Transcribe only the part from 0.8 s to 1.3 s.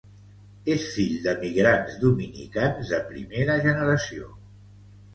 fill